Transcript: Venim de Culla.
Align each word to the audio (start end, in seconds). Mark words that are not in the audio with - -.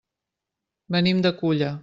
Venim 0.97 1.21
de 1.27 1.35
Culla. 1.43 1.73